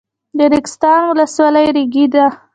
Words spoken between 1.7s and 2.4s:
ریګي ده